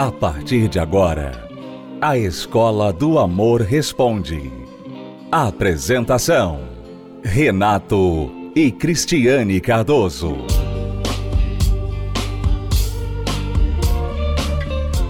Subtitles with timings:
[0.00, 1.46] A partir de agora,
[2.00, 4.50] a Escola do Amor Responde.
[5.30, 6.70] Apresentação:
[7.22, 10.38] Renato e Cristiane Cardoso.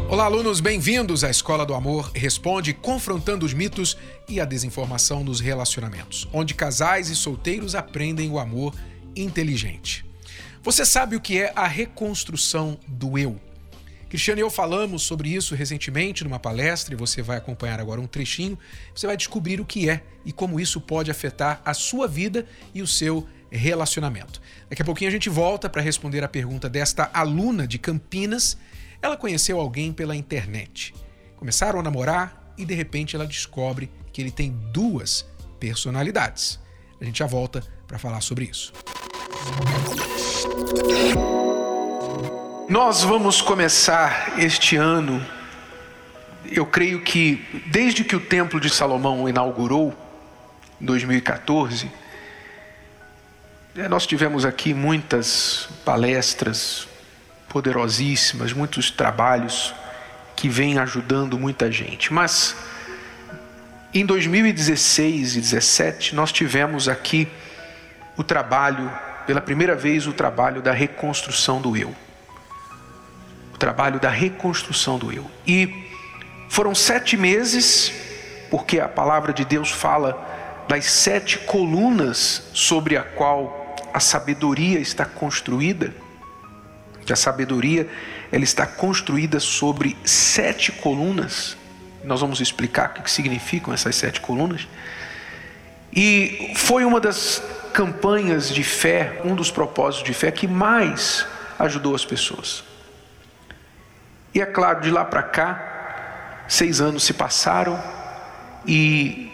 [0.08, 3.96] Olá, alunos, bem-vindos à Escola do Amor Responde, confrontando os mitos
[4.28, 8.74] e a desinformação nos relacionamentos, onde casais e solteiros aprendem o amor
[9.14, 10.04] inteligente.
[10.64, 13.38] Você sabe o que é a reconstrução do eu?
[14.10, 18.08] Cristiano e eu falamos sobre isso recentemente numa palestra e você vai acompanhar agora um
[18.08, 18.58] trechinho.
[18.92, 22.82] Você vai descobrir o que é e como isso pode afetar a sua vida e
[22.82, 24.42] o seu relacionamento.
[24.68, 28.58] Daqui a pouquinho a gente volta para responder a pergunta desta aluna de Campinas.
[29.00, 30.92] Ela conheceu alguém pela internet.
[31.36, 35.24] Começaram a namorar e de repente ela descobre que ele tem duas
[35.60, 36.58] personalidades.
[37.00, 38.72] A gente já volta para falar sobre isso.
[42.70, 45.20] Nós vamos começar este ano,
[46.52, 49.92] eu creio que desde que o Templo de Salomão inaugurou,
[50.80, 51.90] em 2014,
[53.76, 56.86] eh, nós tivemos aqui muitas palestras
[57.48, 59.74] poderosíssimas, muitos trabalhos
[60.36, 62.12] que vêm ajudando muita gente.
[62.12, 62.54] Mas
[63.92, 67.26] em 2016 e 2017 nós tivemos aqui
[68.16, 71.92] o trabalho, pela primeira vez, o trabalho da reconstrução do eu
[73.60, 75.30] trabalho da reconstrução do eu.
[75.46, 75.86] E
[76.48, 77.92] foram sete meses,
[78.50, 85.04] porque a palavra de Deus fala das sete colunas sobre a qual a sabedoria está
[85.04, 85.94] construída.
[87.04, 87.88] Que a sabedoria
[88.32, 91.56] ela está construída sobre sete colunas.
[92.02, 94.66] Nós vamos explicar o que significam essas sete colunas.
[95.92, 97.42] E foi uma das
[97.74, 101.26] campanhas de fé, um dos propósitos de fé que mais
[101.58, 102.69] ajudou as pessoas.
[104.34, 107.82] E é claro, de lá para cá, seis anos se passaram
[108.66, 109.30] e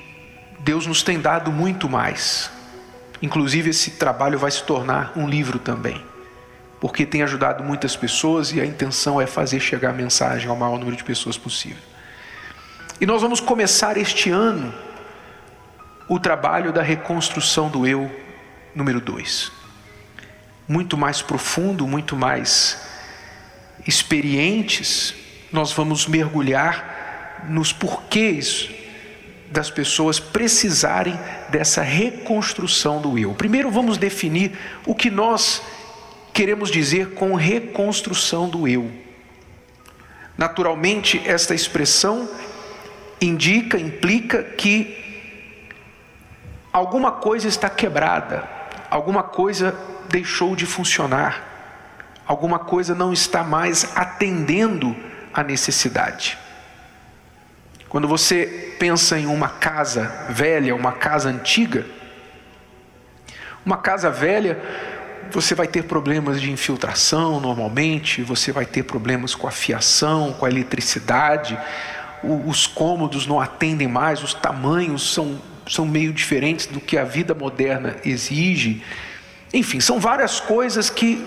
[0.60, 2.50] Deus nos tem dado muito mais.
[3.20, 6.04] Inclusive, esse trabalho vai se tornar um livro também,
[6.80, 10.78] porque tem ajudado muitas pessoas e a intenção é fazer chegar a mensagem ao maior
[10.78, 11.82] número de pessoas possível.
[13.00, 14.72] E nós vamos começar este ano
[16.08, 18.10] o trabalho da reconstrução do eu
[18.74, 19.50] número dois,
[20.68, 22.85] Muito mais profundo, muito mais
[23.87, 25.14] experientes,
[25.53, 28.70] nós vamos mergulhar nos porquês
[29.50, 33.32] das pessoas precisarem dessa reconstrução do eu.
[33.34, 34.53] Primeiro vamos definir
[34.84, 35.62] o que nós
[36.32, 38.91] queremos dizer com reconstrução do eu.
[40.36, 42.28] Naturalmente, esta expressão
[43.20, 45.04] indica, implica que
[46.72, 48.47] alguma coisa está quebrada,
[48.91, 49.75] alguma coisa
[50.10, 51.55] deixou de funcionar
[52.26, 54.97] alguma coisa não está mais atendendo
[55.32, 56.38] à necessidade.
[57.88, 61.86] Quando você pensa em uma casa velha, uma casa antiga,
[63.65, 64.60] uma casa velha,
[65.31, 70.47] você vai ter problemas de infiltração normalmente, você vai ter problemas com a fiação, com
[70.47, 71.59] a eletricidade,
[72.22, 77.34] os cômodos não atendem mais, os tamanhos são, são meio diferentes do que a vida
[77.34, 78.82] moderna exige.
[79.53, 81.25] Enfim, são várias coisas que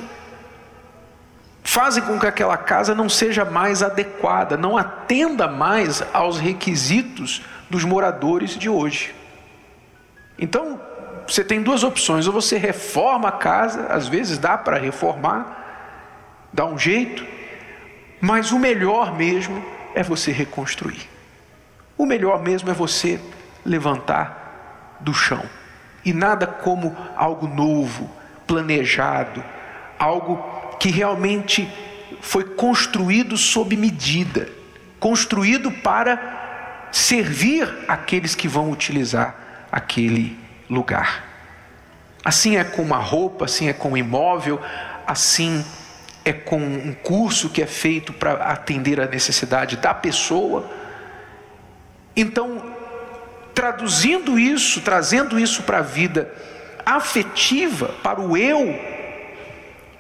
[1.64, 7.84] fazem com que aquela casa não seja mais adequada, não atenda mais aos requisitos dos
[7.84, 9.14] moradores de hoje.
[10.38, 10.80] Então,
[11.28, 16.66] você tem duas opções: ou você reforma a casa, às vezes dá para reformar, dá
[16.66, 17.26] um jeito,
[18.20, 21.08] mas o melhor mesmo é você reconstruir.
[21.98, 23.20] O melhor mesmo é você
[23.66, 25.44] levantar do chão.
[26.04, 28.10] E nada como algo novo,
[28.48, 29.44] planejado,
[29.98, 30.38] algo
[30.80, 31.70] que realmente
[32.22, 34.50] foi construído sob medida,
[35.00, 40.38] construído para servir aqueles que vão utilizar aquele
[40.70, 41.26] lugar.
[42.24, 44.60] Assim é com uma roupa, assim é com um imóvel,
[45.06, 45.64] assim
[46.26, 50.70] é com um curso que é feito para atender a necessidade da pessoa.
[52.16, 52.74] Então,
[53.54, 56.32] traduzindo isso, trazendo isso para a vida
[56.86, 58.99] afetiva, para o eu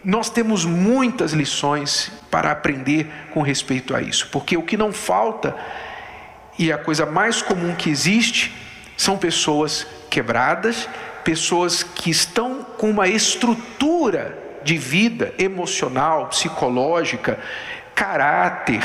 [0.03, 5.55] nós temos muitas lições para aprender com respeito a isso, porque o que não falta,
[6.57, 8.53] e a coisa mais comum que existe,
[8.95, 10.87] são pessoas quebradas,
[11.23, 17.39] pessoas que estão com uma estrutura de vida emocional, psicológica,
[17.95, 18.81] caráter,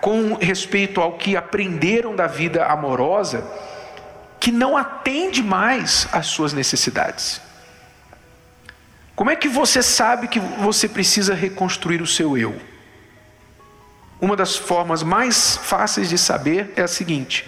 [0.00, 3.46] com respeito ao que aprenderam da vida amorosa,
[4.40, 7.40] que não atende mais às suas necessidades.
[9.14, 12.58] Como é que você sabe que você precisa reconstruir o seu eu?
[14.22, 17.44] uma das formas mais fáceis de saber é a seguinte: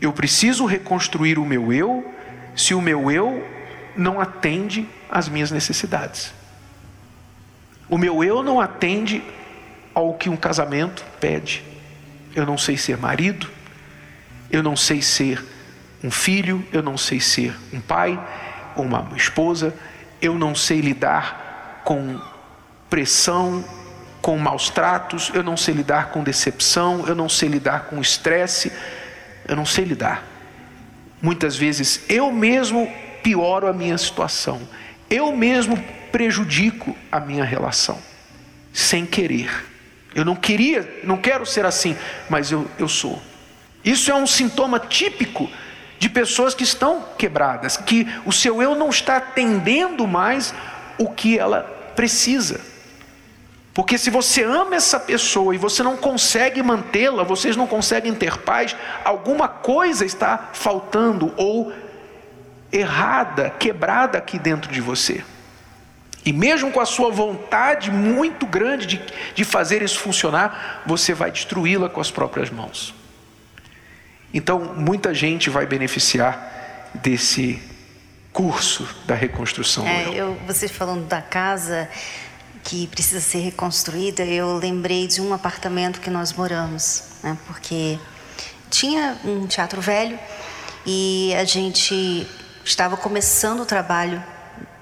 [0.00, 2.14] eu preciso reconstruir o meu eu
[2.56, 3.46] se o meu eu
[3.94, 6.32] não atende às minhas necessidades.
[7.90, 9.22] O meu eu não atende
[9.94, 11.62] ao que um casamento pede.
[12.34, 13.46] Eu não sei ser marido,
[14.50, 15.44] eu não sei ser
[16.02, 18.18] um filho, eu não sei ser um pai
[18.76, 19.74] ou uma esposa,
[20.20, 22.20] eu não sei lidar com
[22.90, 23.64] pressão,
[24.20, 28.72] com maus tratos, eu não sei lidar com decepção, eu não sei lidar com estresse,
[29.46, 30.24] eu não sei lidar.
[31.20, 32.90] Muitas vezes eu mesmo
[33.22, 34.60] pioro a minha situação,
[35.08, 35.82] eu mesmo
[36.12, 37.98] prejudico a minha relação,
[38.72, 39.50] sem querer.
[40.14, 41.96] Eu não queria, não quero ser assim,
[42.28, 43.22] mas eu, eu sou.
[43.84, 45.48] Isso é um sintoma típico
[45.98, 50.54] de pessoas que estão quebradas, que o seu eu não está atendendo mais
[50.98, 51.62] o que ela
[51.96, 52.60] precisa.
[53.74, 58.38] Porque se você ama essa pessoa e você não consegue mantê-la, vocês não conseguem ter
[58.38, 58.74] paz,
[59.04, 61.72] alguma coisa está faltando ou
[62.72, 65.24] errada, quebrada aqui dentro de você.
[66.24, 69.02] E mesmo com a sua vontade muito grande de,
[69.34, 72.92] de fazer isso funcionar, você vai destruí-la com as próprias mãos.
[74.32, 77.62] Então, muita gente vai beneficiar desse
[78.32, 79.86] curso da reconstrução.
[79.86, 81.88] É, eu, você falando da casa
[82.62, 87.36] que precisa ser reconstruída, eu lembrei de um apartamento que nós moramos, né?
[87.46, 87.98] porque
[88.70, 90.18] tinha um teatro velho
[90.84, 92.26] e a gente
[92.64, 94.22] estava começando o trabalho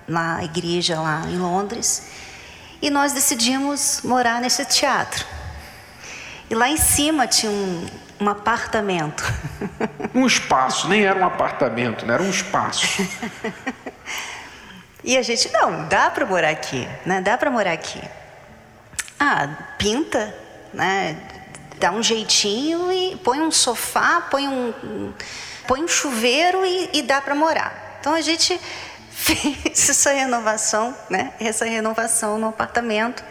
[0.08, 2.08] na igreja lá em Londres
[2.82, 5.35] e nós decidimos morar nesse teatro.
[6.48, 7.87] E lá em cima tinha um,
[8.20, 9.25] um apartamento.
[10.14, 12.14] Um espaço, nem era um apartamento, né?
[12.14, 12.87] era um espaço.
[15.02, 17.20] e a gente, não, dá para morar aqui, né?
[17.20, 18.00] Dá para morar aqui.
[19.19, 20.34] Ah, pinta,
[20.72, 21.16] né?
[21.78, 25.12] Dá um jeitinho e põe um sofá, põe um,
[25.66, 27.98] põe um chuveiro e, e dá para morar.
[28.00, 28.58] Então a gente
[29.10, 31.32] fez essa renovação, né?
[31.40, 33.25] Essa renovação no apartamento.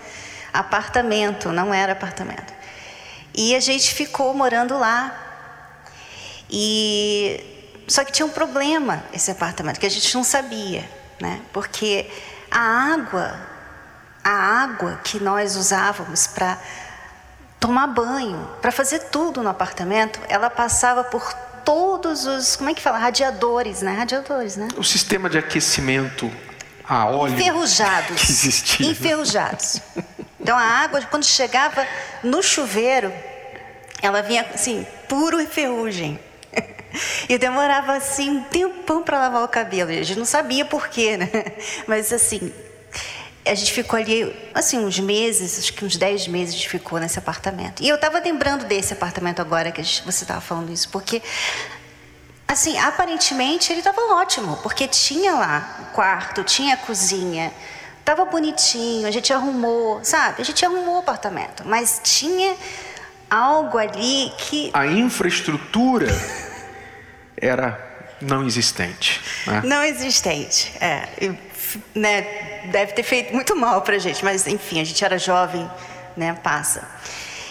[0.54, 2.55] Apartamento, não era apartamento.
[3.36, 5.14] E a gente ficou morando lá.
[6.50, 7.44] E
[7.88, 10.90] só que tinha um problema esse apartamento que a gente não sabia,
[11.20, 11.42] né?
[11.52, 12.10] Porque
[12.50, 12.60] a
[12.94, 13.40] água,
[14.24, 16.58] a água que nós usávamos para
[17.60, 21.34] tomar banho, para fazer tudo no apartamento, ela passava por
[21.66, 22.98] todos os, como é que fala?
[22.98, 23.92] Radiadores, né?
[23.94, 24.68] Radiadores, né?
[24.78, 26.32] O sistema de aquecimento
[26.88, 28.88] a óleo enferrujados, que existia.
[28.88, 29.82] enferrujados.
[30.46, 31.88] Então a água quando chegava
[32.22, 33.12] no chuveiro,
[34.00, 36.20] ela vinha assim, puro ferrugem.
[37.28, 39.90] E demorava assim um tempão para lavar o cabelo.
[39.90, 41.30] A gente não sabia por quê, né?
[41.88, 42.54] Mas assim,
[43.44, 47.00] a gente ficou ali, assim, uns meses, acho que uns 10 meses a gente ficou
[47.00, 47.84] nesse apartamento.
[47.84, 51.22] E eu estava lembrando desse apartamento agora que gente, você estava falando isso, porque,
[52.48, 57.52] assim, aparentemente ele estava ótimo, porque tinha lá o quarto, tinha a cozinha,
[58.06, 60.44] estava bonitinho, a gente arrumou, sabe?
[60.44, 62.56] A gente arrumou o apartamento, mas tinha
[63.28, 64.70] algo ali que.
[64.74, 66.08] A infraestrutura
[67.36, 67.84] era
[68.22, 69.20] não existente.
[69.48, 69.62] Né?
[69.66, 71.08] Não existente, é.
[71.20, 71.36] E,
[71.96, 72.22] né,
[72.72, 75.70] deve ter feito muito mal para a gente, mas enfim, a gente era jovem,
[76.16, 76.88] né, passa.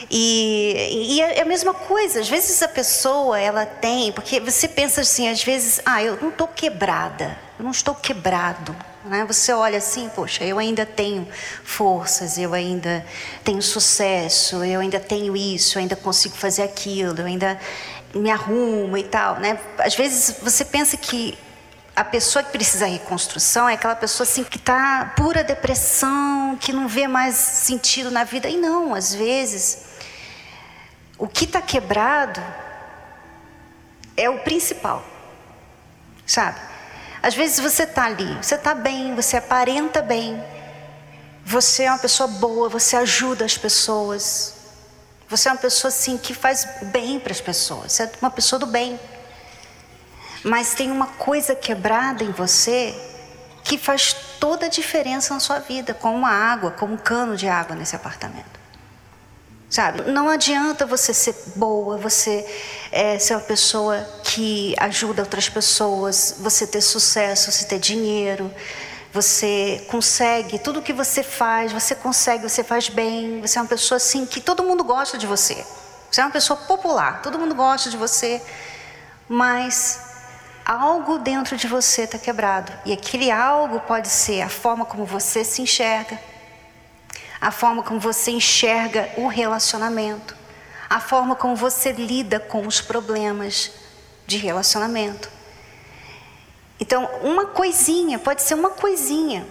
[0.08, 5.00] E, e, é a mesma coisa, às vezes a pessoa ela tem, porque você pensa
[5.00, 8.76] assim, às vezes, ah, eu não estou quebrada, eu não estou quebrado.
[9.04, 9.25] Né?
[9.26, 11.28] Você olha assim, poxa, eu ainda tenho
[11.62, 13.04] forças, eu ainda
[13.44, 17.61] tenho sucesso, eu ainda tenho isso, eu ainda consigo fazer aquilo, eu ainda
[18.14, 19.38] me arrumo e tal.
[19.38, 19.58] Né?
[19.78, 21.37] Às vezes você pensa que
[21.94, 26.73] a pessoa que precisa de reconstrução é aquela pessoa assim que está pura depressão, que
[26.73, 28.49] não vê mais sentido na vida.
[28.49, 29.84] E não, às vezes,
[31.18, 32.42] o que está quebrado
[34.16, 35.04] é o principal,
[36.26, 36.74] sabe?
[37.25, 40.45] Às vezes você está ali, você está bem, você aparenta bem,
[41.43, 44.54] você é uma pessoa boa, você ajuda as pessoas,
[45.26, 48.61] você é uma pessoa assim que faz bem para as pessoas, você é uma pessoa
[48.61, 49.00] do bem.
[50.45, 52.95] Mas tem uma coisa quebrada em você
[53.62, 57.75] que faz toda a diferença na sua vida, como água, como um cano de água
[57.75, 58.61] nesse apartamento.
[59.75, 60.02] Sabe?
[60.02, 62.47] Não adianta você ser boa, você
[62.93, 68.54] é, ser uma pessoa que ajuda outras pessoas, você ter sucesso, você ter dinheiro,
[69.12, 73.97] você consegue, tudo que você faz, você consegue, você faz bem, você é uma pessoa
[73.97, 75.66] assim que todo mundo gosta de você.
[76.09, 78.40] Você é uma pessoa popular, todo mundo gosta de você,
[79.28, 79.99] mas
[80.64, 82.73] algo dentro de você está quebrado.
[82.85, 86.16] E aquele algo pode ser a forma como você se enxerga,
[87.44, 90.34] a forma como você enxerga o relacionamento.
[90.88, 93.70] a forma como você lida com os problemas
[94.26, 95.28] de relacionamento.
[96.78, 99.46] Então, uma coisinha, pode ser uma coisinha,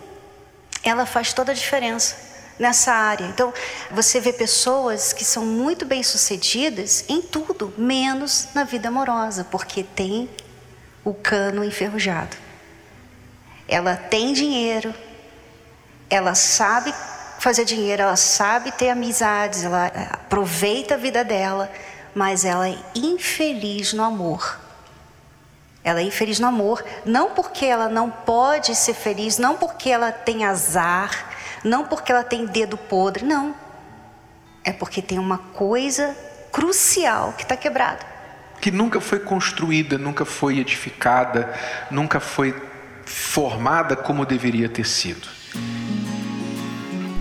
[0.83, 2.15] ela faz toda a diferença
[2.57, 3.25] nessa área.
[3.25, 3.53] Então,
[3.91, 10.29] você vê pessoas que são muito bem-sucedidas em tudo, menos na vida amorosa, porque tem
[11.03, 12.37] o cano enferrujado.
[13.67, 14.93] Ela tem dinheiro,
[16.09, 16.93] ela sabe
[17.43, 21.69] fazer dinheiro, ela sabe ter amizades, ela aproveita a vida dela,
[22.15, 24.61] mas ela é infeliz no amor.
[25.83, 30.09] Ela é infeliz no amor, não porque ela não pode ser feliz, não porque ela
[30.09, 31.31] tem azar,
[31.65, 33.53] não porque ela tem dedo podre, não.
[34.63, 36.15] É porque tem uma coisa
[36.49, 38.05] crucial que está quebrada.
[38.61, 41.53] Que nunca foi construída, nunca foi edificada,
[41.91, 42.55] nunca foi
[43.05, 45.27] formada como deveria ter sido.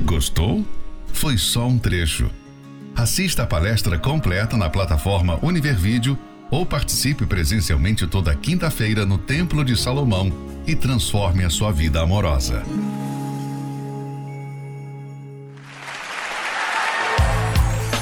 [0.03, 0.67] Gostou?
[1.13, 2.31] Foi só um trecho.
[2.95, 6.19] Assista a palestra completa na plataforma Univervídeo
[6.51, 10.31] ou participe presencialmente toda quinta-feira no Templo de Salomão
[10.67, 12.63] e transforme a sua vida amorosa.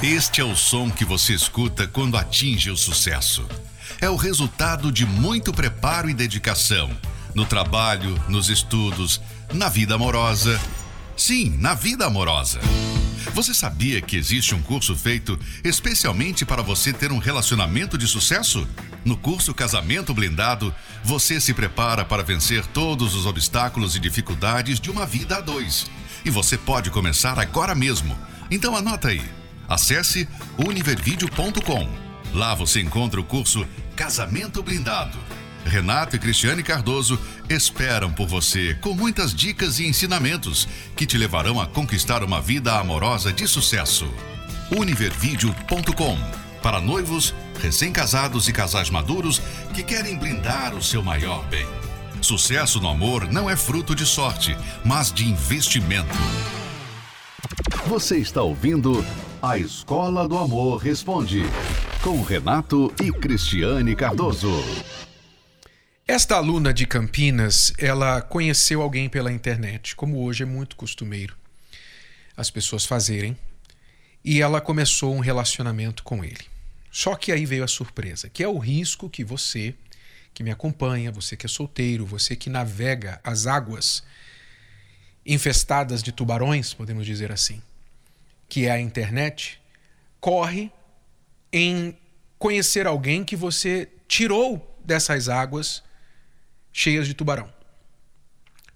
[0.02, 3.46] Este é o som que você escuta quando atinge o sucesso.
[4.00, 6.90] É o resultado de muito preparo e dedicação
[7.34, 9.20] no trabalho, nos estudos,
[9.52, 10.58] na vida amorosa.
[11.20, 12.60] Sim, na vida amorosa.
[13.34, 18.66] Você sabia que existe um curso feito especialmente para você ter um relacionamento de sucesso?
[19.04, 20.74] No curso Casamento Blindado,
[21.04, 25.90] você se prepara para vencer todos os obstáculos e dificuldades de uma vida a dois.
[26.24, 28.18] E você pode começar agora mesmo.
[28.50, 29.22] Então anota aí.
[29.68, 31.86] Acesse univervideo.com.
[32.32, 35.18] Lá você encontra o curso Casamento Blindado.
[35.64, 41.60] Renato e Cristiane Cardoso esperam por você com muitas dicas e ensinamentos que te levarão
[41.60, 44.08] a conquistar uma vida amorosa de sucesso.
[44.70, 46.18] Univervideo.com
[46.62, 49.40] para noivos, recém-casados e casais maduros
[49.74, 51.66] que querem blindar o seu maior bem.
[52.20, 56.18] Sucesso no amor não é fruto de sorte, mas de investimento.
[57.86, 59.04] Você está ouvindo
[59.40, 61.44] A Escola do Amor Responde
[62.02, 64.62] com Renato e Cristiane Cardoso.
[66.12, 71.36] Esta aluna de Campinas, ela conheceu alguém pela internet, como hoje é muito costumeiro
[72.36, 73.38] as pessoas fazerem,
[74.24, 76.48] e ela começou um relacionamento com ele.
[76.90, 79.72] Só que aí veio a surpresa, que é o risco que você
[80.34, 84.02] que me acompanha, você que é solteiro, você que navega as águas
[85.24, 87.62] infestadas de tubarões, podemos dizer assim,
[88.48, 89.60] que é a internet,
[90.20, 90.72] corre
[91.52, 91.96] em
[92.36, 95.88] conhecer alguém que você tirou dessas águas
[96.72, 97.48] cheias de tubarão.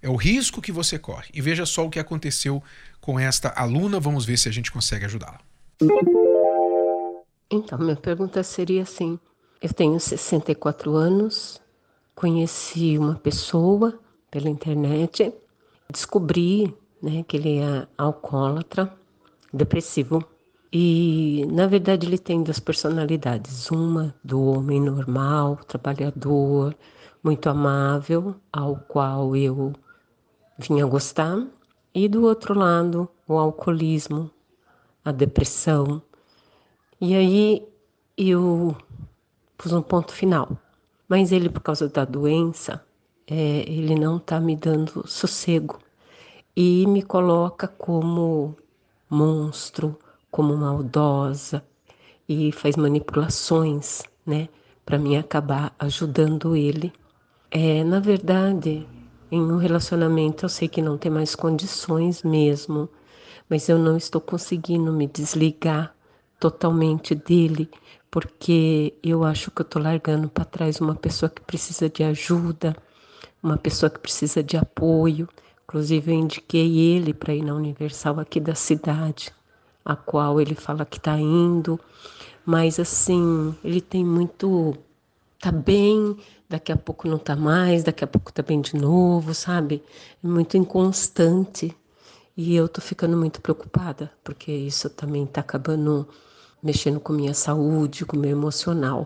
[0.01, 1.29] É o risco que você corre.
[1.33, 2.61] E veja só o que aconteceu
[3.01, 3.99] com esta aluna.
[3.99, 5.39] Vamos ver se a gente consegue ajudá-la.
[7.49, 9.19] Então, minha pergunta seria assim:
[9.61, 11.59] eu tenho 64 anos,
[12.13, 13.99] conheci uma pessoa
[14.29, 15.33] pela internet,
[15.89, 16.71] descobri
[17.01, 18.93] né, que ele é alcoólatra,
[19.53, 20.23] depressivo.
[20.71, 26.75] E, na verdade, ele tem duas personalidades: uma do homem normal, trabalhador,
[27.25, 29.73] muito amável, ao qual eu
[30.59, 31.43] vinha gostar,
[31.91, 34.29] e do outro lado, o alcoolismo,
[35.03, 36.03] a depressão.
[37.01, 37.67] E aí
[38.15, 38.77] eu
[39.57, 40.55] pus um ponto final.
[41.09, 42.85] Mas ele, por causa da doença,
[43.25, 45.79] é, ele não está me dando sossego
[46.55, 48.55] e me coloca como
[49.09, 49.97] monstro,
[50.29, 51.65] como maldosa
[52.29, 54.47] e faz manipulações, né,
[54.85, 56.93] para mim acabar ajudando ele
[57.55, 58.85] é, na verdade,
[59.31, 62.89] em um relacionamento eu sei que não tem mais condições mesmo,
[63.49, 65.95] mas eu não estou conseguindo me desligar
[66.37, 67.69] totalmente dele,
[68.11, 72.75] porque eu acho que eu estou largando para trás uma pessoa que precisa de ajuda,
[73.41, 75.29] uma pessoa que precisa de apoio.
[75.63, 79.31] Inclusive, eu indiquei ele para ir na Universal aqui da cidade,
[79.85, 81.79] a qual ele fala que está indo,
[82.45, 84.75] mas assim, ele tem muito.
[85.39, 86.17] tá bem,
[86.55, 89.83] daqui a pouco não tá mais, daqui a pouco tá bem de novo, sabe?
[90.23, 91.75] É muito inconstante.
[92.37, 96.07] E eu tô ficando muito preocupada, porque isso também tá acabando
[96.63, 99.05] mexendo com minha saúde, com meu emocional.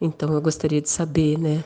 [0.00, 1.64] Então eu gostaria de saber, né,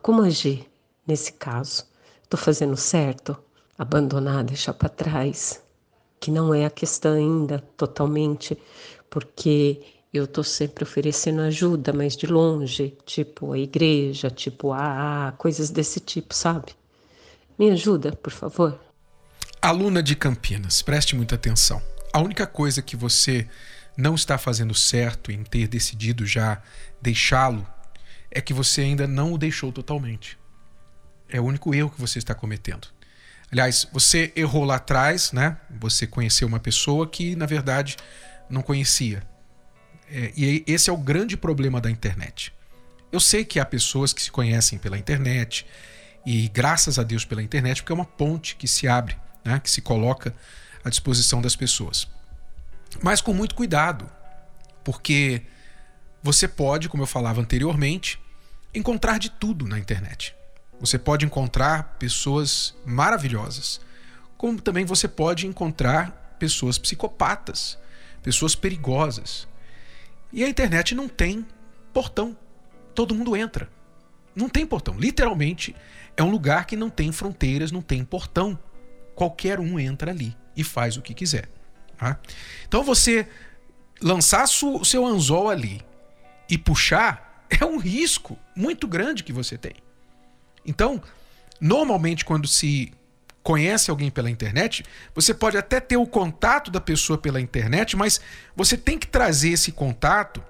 [0.00, 0.66] como agir
[1.06, 1.84] nesse caso.
[2.22, 3.36] Estou fazendo certo?
[3.78, 5.62] Abandonar, deixar para trás?
[6.18, 8.58] Que não é a questão ainda totalmente,
[9.10, 9.82] porque
[10.16, 16.00] eu estou sempre oferecendo ajuda, mas de longe, tipo a igreja, tipo a coisas desse
[16.00, 16.72] tipo, sabe?
[17.58, 18.78] Me ajuda, por favor.
[19.62, 21.82] Aluna de Campinas, preste muita atenção.
[22.12, 23.48] A única coisa que você
[23.96, 26.62] não está fazendo certo em ter decidido já
[27.00, 27.66] deixá-lo,
[28.30, 30.38] é que você ainda não o deixou totalmente.
[31.28, 32.88] É o único erro que você está cometendo.
[33.50, 35.56] Aliás, você errou lá atrás, né?
[35.80, 37.96] Você conheceu uma pessoa que, na verdade,
[38.50, 39.22] não conhecia.
[40.10, 42.52] É, e esse é o grande problema da internet.
[43.10, 45.66] Eu sei que há pessoas que se conhecem pela internet,
[46.26, 49.60] e graças a Deus pela internet, porque é uma ponte que se abre, né?
[49.60, 50.34] que se coloca
[50.84, 52.08] à disposição das pessoas.
[53.00, 54.10] Mas com muito cuidado,
[54.82, 55.42] porque
[56.22, 58.18] você pode, como eu falava anteriormente,
[58.74, 60.34] encontrar de tudo na internet.
[60.80, 63.80] Você pode encontrar pessoas maravilhosas,
[64.36, 67.78] como também você pode encontrar pessoas psicopatas,
[68.22, 69.46] pessoas perigosas.
[70.32, 71.46] E a internet não tem
[71.92, 72.36] portão.
[72.94, 73.70] Todo mundo entra.
[74.34, 74.98] Não tem portão.
[74.98, 75.74] Literalmente,
[76.16, 78.58] é um lugar que não tem fronteiras, não tem portão.
[79.14, 81.48] Qualquer um entra ali e faz o que quiser.
[81.96, 82.18] Tá?
[82.66, 83.28] Então você
[84.00, 85.80] lançar o seu anzol ali
[86.50, 89.74] e puxar é um risco muito grande que você tem.
[90.64, 91.02] Então,
[91.60, 92.92] normalmente quando se
[93.46, 94.84] conhece alguém pela internet,
[95.14, 98.20] você pode até ter o contato da pessoa pela internet, mas
[98.56, 100.42] você tem que trazer esse contato,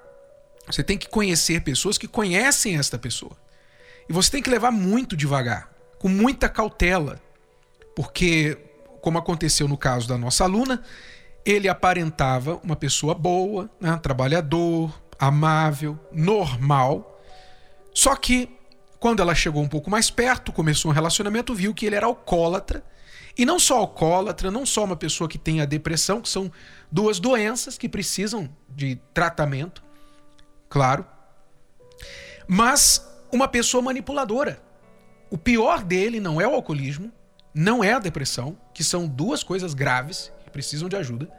[0.66, 3.36] você tem que conhecer pessoas que conhecem esta pessoa.
[4.08, 7.20] E você tem que levar muito devagar, com muita cautela,
[7.94, 8.56] porque,
[9.02, 10.82] como aconteceu no caso da nossa aluna,
[11.44, 17.20] ele aparentava uma pessoa boa, né, trabalhador, amável, normal.
[17.92, 18.55] Só que
[19.06, 22.82] quando ela chegou um pouco mais perto, começou um relacionamento, viu que ele era alcoólatra.
[23.38, 26.50] E não só alcoólatra, não só uma pessoa que tem a depressão, que são
[26.90, 29.80] duas doenças que precisam de tratamento,
[30.68, 31.06] claro.
[32.48, 34.60] Mas uma pessoa manipuladora.
[35.30, 37.12] O pior dele não é o alcoolismo,
[37.54, 41.30] não é a depressão, que são duas coisas graves que precisam de ajuda.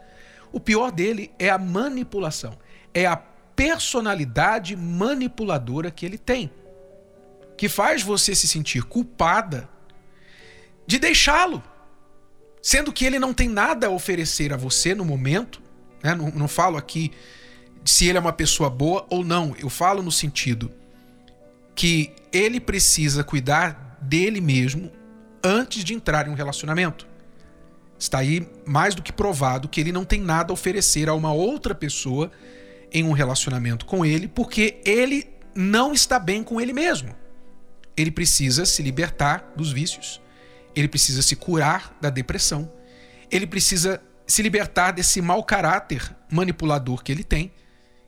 [0.53, 2.57] O pior dele é a manipulação,
[2.93, 6.49] é a personalidade manipuladora que ele tem
[7.57, 9.67] que faz você se sentir culpada
[10.85, 11.61] de deixá-lo,
[12.61, 15.61] sendo que ele não tem nada a oferecer a você no momento.
[16.03, 16.13] Né?
[16.13, 17.11] Não, não falo aqui
[17.83, 20.71] se ele é uma pessoa boa ou não, eu falo no sentido
[21.73, 24.91] que ele precisa cuidar dele mesmo
[25.43, 27.07] antes de entrar em um relacionamento.
[27.97, 31.33] Está aí mais do que provado que ele não tem nada a oferecer a uma
[31.33, 32.31] outra pessoa
[32.91, 37.15] em um relacionamento com ele, porque ele não está bem com ele mesmo
[37.97, 40.21] ele precisa se libertar dos vícios,
[40.75, 42.71] ele precisa se curar da depressão,
[43.31, 47.51] ele precisa se libertar desse mau caráter manipulador que ele tem,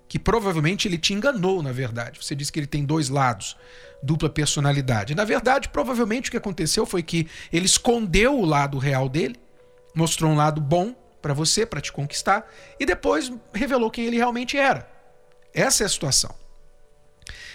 [0.07, 2.19] que provavelmente ele te enganou, na verdade.
[2.21, 3.55] Você disse que ele tem dois lados,
[4.01, 5.15] dupla personalidade.
[5.15, 9.35] Na verdade, provavelmente o que aconteceu foi que ele escondeu o lado real dele,
[9.95, 12.45] mostrou um lado bom para você, para te conquistar,
[12.79, 14.89] e depois revelou quem ele realmente era.
[15.53, 16.33] Essa é a situação.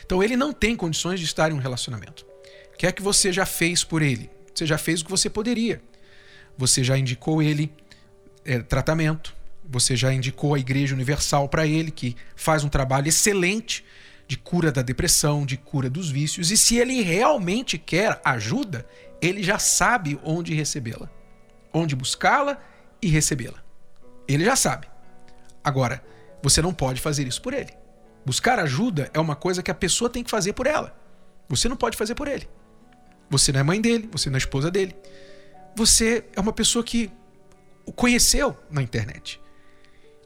[0.05, 2.27] Então ele não tem condições de estar em um relacionamento.
[2.73, 4.31] O que é que você já fez por ele?
[4.55, 5.83] Você já fez o que você poderia.
[6.57, 7.73] Você já indicou ele
[8.45, 9.35] é, tratamento.
[9.65, 13.85] Você já indicou a Igreja Universal para ele, que faz um trabalho excelente
[14.29, 16.51] de cura da depressão, de cura dos vícios.
[16.51, 18.87] E se ele realmente quer ajuda,
[19.21, 21.11] ele já sabe onde recebê-la,
[21.73, 22.61] onde buscá-la
[23.01, 23.63] e recebê-la.
[24.29, 24.87] Ele já sabe.
[25.63, 26.05] Agora,
[26.43, 27.73] você não pode fazer isso por ele.
[28.25, 30.97] Buscar ajuda é uma coisa que a pessoa tem que fazer por ela.
[31.49, 32.49] Você não pode fazer por ele.
[33.29, 34.95] Você não é mãe dele, você não é esposa dele.
[35.77, 37.11] Você é uma pessoa que
[37.85, 39.41] o conheceu na internet.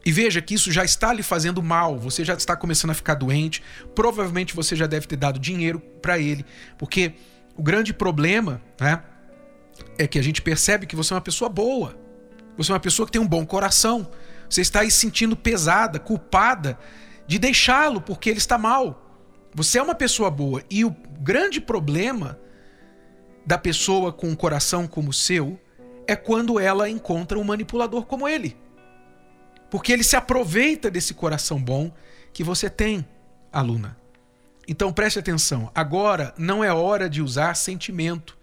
[0.05, 3.15] E veja que isso já está lhe fazendo mal, você já está começando a ficar
[3.15, 3.61] doente,
[3.93, 6.45] provavelmente você já deve ter dado dinheiro para ele,
[6.77, 7.13] porque
[7.55, 9.03] o grande problema, né,
[9.97, 11.97] é que a gente percebe que você é uma pessoa boa.
[12.57, 14.09] Você é uma pessoa que tem um bom coração.
[14.49, 16.77] Você está aí sentindo pesada, culpada
[17.29, 19.05] de deixá-lo porque ele está mal.
[19.53, 20.89] Você é uma pessoa boa e o
[21.19, 22.39] grande problema
[23.45, 25.61] da pessoa com um coração como o seu
[26.07, 28.57] é quando ela encontra um manipulador como ele.
[29.69, 31.91] Porque ele se aproveita desse coração bom
[32.33, 33.07] que você tem,
[33.53, 33.95] aluna.
[34.67, 38.35] Então preste atenção, agora não é hora de usar sentimento,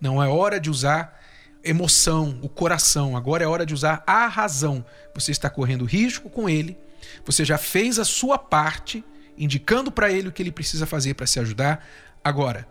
[0.00, 1.16] não é hora de usar
[1.62, 4.84] emoção, o coração, agora é hora de usar a razão.
[5.14, 6.76] Você está correndo risco com ele
[7.24, 9.04] você já fez a sua parte,
[9.36, 11.86] indicando para ele o que ele precisa fazer para se ajudar.
[12.22, 12.66] Agora,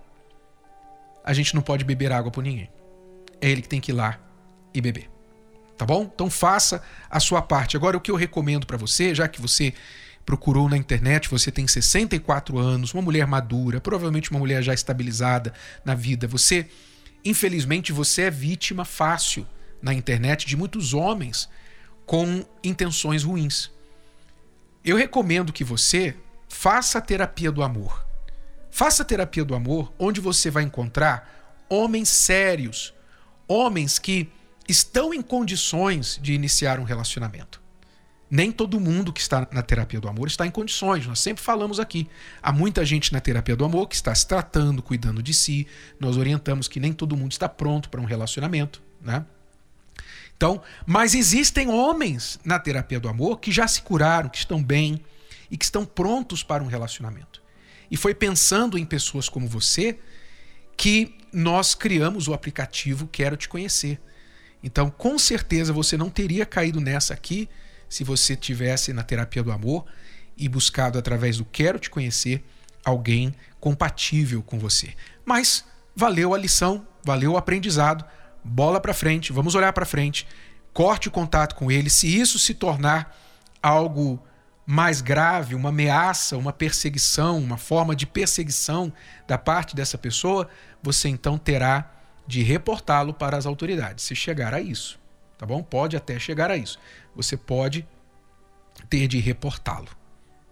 [1.24, 2.70] a gente não pode beber água por ninguém.
[3.40, 4.20] É ele que tem que ir lá
[4.74, 5.10] e beber.
[5.78, 6.10] Tá bom?
[6.14, 7.76] Então faça a sua parte.
[7.76, 9.74] Agora, o que eu recomendo para você, já que você
[10.26, 15.54] procurou na internet, você tem 64 anos, uma mulher madura, provavelmente uma mulher já estabilizada
[15.84, 16.68] na vida, você,
[17.26, 19.48] infelizmente, você é vítima fácil
[19.82, 21.50] na internet de muitos homens
[22.06, 23.72] com intenções ruins.
[24.84, 26.16] Eu recomendo que você
[26.48, 28.06] faça a terapia do amor.
[28.70, 32.94] Faça a terapia do amor onde você vai encontrar homens sérios,
[33.48, 34.30] homens que
[34.68, 37.62] estão em condições de iniciar um relacionamento.
[38.30, 41.06] Nem todo mundo que está na terapia do amor está em condições.
[41.06, 42.08] Nós sempre falamos aqui.
[42.42, 45.68] Há muita gente na terapia do amor que está se tratando, cuidando de si.
[46.00, 49.26] Nós orientamos que nem todo mundo está pronto para um relacionamento, né?
[50.42, 55.00] Então, mas existem homens na terapia do amor que já se curaram, que estão bem
[55.52, 57.44] e que estão prontos para um relacionamento.
[57.92, 60.00] E foi pensando em pessoas como você
[60.76, 64.02] que nós criamos o aplicativo Quero Te Conhecer.
[64.64, 67.48] Então, com certeza você não teria caído nessa aqui
[67.88, 69.86] se você tivesse na terapia do amor
[70.36, 72.44] e buscado através do Quero Te Conhecer
[72.84, 74.96] alguém compatível com você.
[75.24, 75.64] Mas
[75.96, 78.04] valeu a lição, valeu o aprendizado.
[78.44, 80.28] Bola para frente, vamos olhar para frente.
[80.74, 81.90] Corte o contato com ele.
[81.90, 83.16] Se isso se tornar
[83.62, 84.22] algo
[84.66, 88.92] mais grave, uma ameaça, uma perseguição, uma forma de perseguição
[89.28, 90.48] da parte dessa pessoa,
[90.82, 91.92] você então terá
[92.26, 95.00] de reportá-lo para as autoridades, se chegar a isso.
[95.38, 95.62] Tá bom?
[95.62, 96.80] Pode até chegar a isso.
[97.16, 97.86] Você pode
[98.90, 99.90] ter de reportá-lo.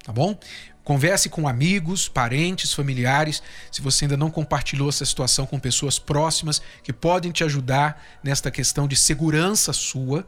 [0.04, 0.38] Tá bom?
[0.84, 3.44] Converse com amigos, parentes, familiares.
[3.72, 8.50] Se você ainda não compartilhou essa situação com pessoas próximas que podem te ajudar nesta
[8.50, 10.28] questão de segurança sua,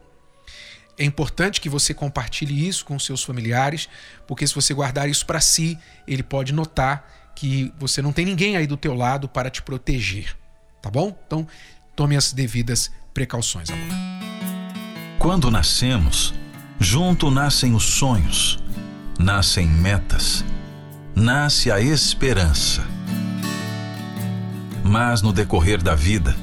[0.97, 3.89] é importante que você compartilhe isso com seus familiares,
[4.27, 8.55] porque se você guardar isso para si, ele pode notar que você não tem ninguém
[8.55, 10.37] aí do teu lado para te proteger,
[10.79, 11.17] tá bom?
[11.25, 11.47] Então,
[11.95, 13.87] tome as devidas precauções, amor.
[15.17, 16.35] Quando nascemos,
[16.79, 18.59] junto nascem os sonhos,
[19.21, 20.43] nascem metas,
[21.15, 22.83] nasce a esperança.
[24.83, 26.35] Mas no decorrer da vida,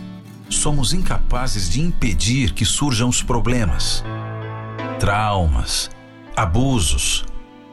[0.49, 4.03] somos incapazes de impedir que surjam os problemas
[4.99, 5.91] traumas,
[6.37, 7.25] abusos,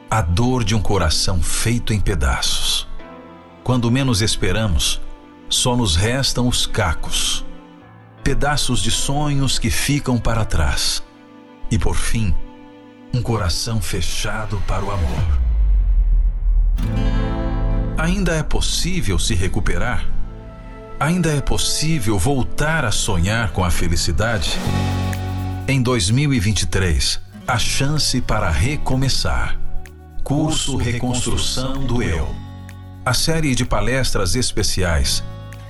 [0.08, 2.86] a dor de um coração feito em pedaços.
[3.64, 5.00] Quando menos esperamos,
[5.48, 7.44] só nos restam os cacos,
[8.22, 11.02] pedaços de sonhos que ficam para trás.
[11.68, 12.32] E por fim,
[13.12, 15.38] um coração fechado para o amor.
[17.98, 20.06] Ainda é possível se recuperar?
[21.00, 24.58] Ainda é possível voltar a sonhar com a felicidade?
[25.68, 29.58] Em 2023, a chance para recomeçar.
[30.22, 32.34] Curso Reconstrução do Eu.
[33.04, 35.22] A série de palestras especiais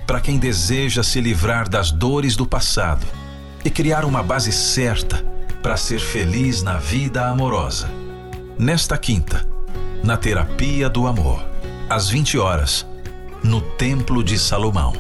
[0.07, 3.07] para quem deseja se livrar das dores do passado
[3.65, 5.36] e criar uma base certa
[5.67, 7.91] para ser feliz na vida amorosa.
[8.57, 9.45] Nesta quinta,
[10.01, 11.45] na Terapia do Amor,
[11.91, 12.87] às 20 horas,
[13.43, 14.93] no Templo de Salomão,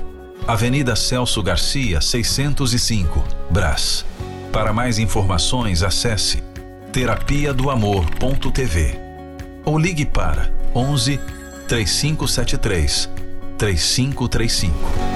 [0.45, 4.05] Avenida Celso Garcia, 605, Brás.
[4.53, 6.43] Para mais informações, acesse
[6.93, 8.99] terapia do amor.tv
[9.65, 11.21] ou ligue para 11
[11.69, 13.09] 3573
[13.57, 15.16] 3535.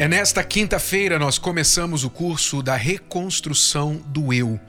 [0.00, 4.60] É nesta quinta-feira nós começamos o curso da reconstrução do eu.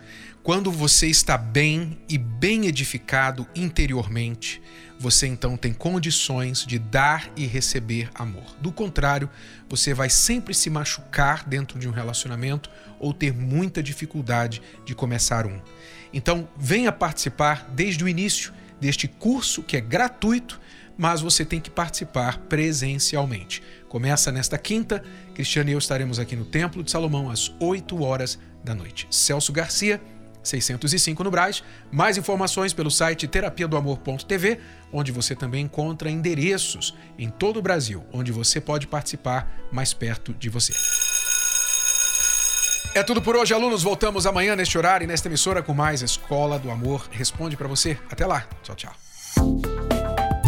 [0.41, 4.59] Quando você está bem e bem edificado interiormente,
[4.97, 8.55] você então tem condições de dar e receber amor.
[8.59, 9.29] Do contrário,
[9.69, 12.67] você vai sempre se machucar dentro de um relacionamento
[12.99, 15.61] ou ter muita dificuldade de começar um.
[16.11, 20.59] Então, venha participar desde o início deste curso que é gratuito,
[20.99, 23.63] mas você tem que participar presencialmente.
[23.87, 25.01] Começa nesta quinta,
[25.33, 29.07] Cristiano e eu estaremos aqui no Templo de Salomão às 8 horas da noite.
[29.09, 30.01] Celso Garcia
[30.43, 31.63] 605 no Braz.
[31.89, 34.59] Mais informações pelo site terapia do amor.tv,
[34.91, 40.33] onde você também encontra endereços em todo o Brasil, onde você pode participar mais perto
[40.33, 40.73] de você.
[42.93, 43.83] É tudo por hoje, alunos.
[43.83, 47.97] Voltamos amanhã neste horário e nesta emissora com mais Escola do Amor Responde para você.
[48.11, 48.45] Até lá.
[48.63, 49.68] Tchau, tchau.